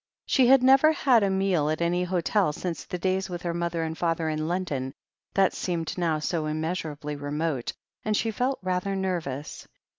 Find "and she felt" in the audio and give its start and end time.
8.03-8.57